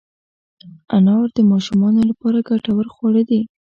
انار 0.97 1.27
د 1.37 1.39
ماشومانو 1.51 2.01
لپاره 2.09 2.45
ګټور 2.49 2.85
خواړه 2.95 3.23
دي. 3.29 3.41